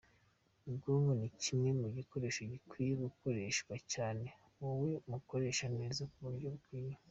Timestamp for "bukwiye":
6.53-6.93